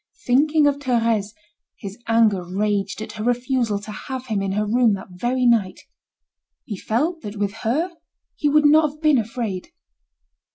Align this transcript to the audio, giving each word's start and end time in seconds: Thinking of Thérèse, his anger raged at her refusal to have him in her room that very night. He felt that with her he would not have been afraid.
Thinking 0.25 0.65
of 0.65 0.77
Thérèse, 0.79 1.35
his 1.77 1.99
anger 2.07 2.43
raged 2.43 3.03
at 3.03 3.11
her 3.11 3.23
refusal 3.23 3.77
to 3.81 3.91
have 3.91 4.25
him 4.25 4.41
in 4.41 4.53
her 4.53 4.65
room 4.65 4.95
that 4.95 5.09
very 5.11 5.45
night. 5.45 5.81
He 6.65 6.75
felt 6.75 7.21
that 7.21 7.37
with 7.37 7.53
her 7.61 7.91
he 8.35 8.49
would 8.49 8.65
not 8.65 8.89
have 8.93 8.99
been 9.03 9.19
afraid. 9.19 9.67